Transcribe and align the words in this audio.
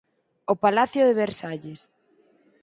O 0.53 0.55
Palacio 0.63 1.03
de 1.05 1.17
Versalles. 1.23 1.81